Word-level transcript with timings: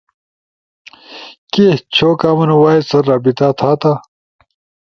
کی 1.53 1.67
چھو 1.95 2.09
کامن 2.21 2.49
وائس 2.61 2.83
ست 2.89 3.03
رابطہ 3.11 3.49
تھاتا؟ 3.59 3.93